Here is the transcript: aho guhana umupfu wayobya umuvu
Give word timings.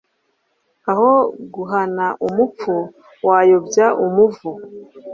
aho 0.91 1.11
guhana 1.53 2.05
umupfu 2.27 2.73
wayobya 3.27 3.87
umuvu 4.05 4.49